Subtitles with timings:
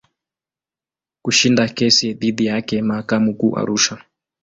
[1.21, 3.97] Kushinda kesi dhidi yake mahakama Kuu Arusha.